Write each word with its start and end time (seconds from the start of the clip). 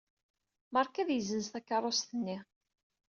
Marc 0.73 0.93
ad 1.01 1.09
yessenz 1.11 1.47
takeṛṛust-nni. 1.47 2.37